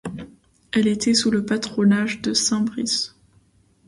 [0.71, 3.15] Elle était sous le patronage de saint Brice.